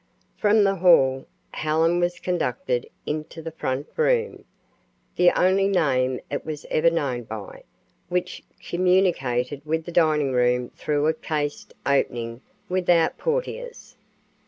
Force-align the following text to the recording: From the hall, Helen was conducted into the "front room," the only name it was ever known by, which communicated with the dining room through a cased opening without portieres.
From 0.35 0.63
the 0.63 0.77
hall, 0.77 1.27
Helen 1.53 1.99
was 1.99 2.17
conducted 2.19 2.89
into 3.05 3.39
the 3.39 3.51
"front 3.51 3.85
room," 3.95 4.45
the 5.15 5.29
only 5.39 5.67
name 5.67 6.19
it 6.31 6.43
was 6.43 6.65
ever 6.71 6.89
known 6.89 7.21
by, 7.21 7.61
which 8.09 8.41
communicated 8.67 9.63
with 9.63 9.85
the 9.85 9.91
dining 9.91 10.31
room 10.31 10.71
through 10.75 11.05
a 11.05 11.13
cased 11.13 11.75
opening 11.85 12.41
without 12.67 13.19
portieres. 13.19 13.95